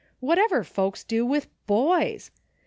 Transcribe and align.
Whatever 0.19 0.63
folks 0.63 1.03
do 1.03 1.23
with 1.27 1.47
boys 1.67 2.31